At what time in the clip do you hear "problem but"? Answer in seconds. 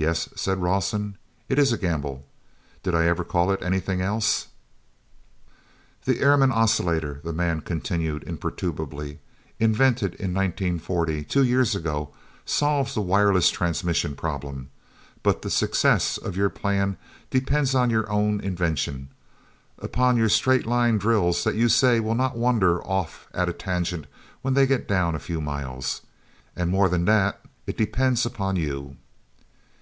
14.14-15.42